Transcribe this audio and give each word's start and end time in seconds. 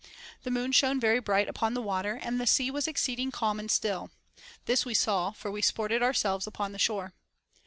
The 0.41 0.49
moon 0.49 0.71
shone 0.71 0.99
very 0.99 1.19
bright 1.19 1.47
upon 1.47 1.75
the 1.75 1.79
water, 1.83 2.19
and 2.23 2.41
the 2.41 2.47
sea 2.47 2.71
was 2.71 2.87
exceeding 2.87 3.29
calm 3.29 3.59
and 3.59 3.69
still; 3.69 4.09
this 4.65 4.83
we 4.83 4.95
saw, 4.95 5.29
for 5.29 5.51
we 5.51 5.61
sported 5.61 6.01
ourselves 6.01 6.47
upon 6.47 6.71
the 6.71 6.79
shore. 6.79 7.13